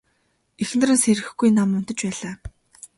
Эхнэр 0.63 0.89
нь 0.95 1.01
сэрэхгүй 1.03 1.49
нам 1.57 1.69
унтаж 1.77 1.99
байлаа. 2.05 2.33